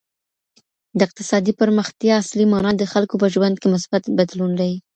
د 0.97 0.99
اقتصادي 1.07 1.53
پرمختيا 1.61 2.13
اصلي 2.17 2.45
مانا 2.51 2.71
د 2.77 2.83
خلګو 2.91 3.15
په 3.21 3.27
ژوند 3.33 3.55
کي 3.61 3.67
مثبت 3.75 4.03
بدلون 4.17 4.51
دی. 4.61 4.73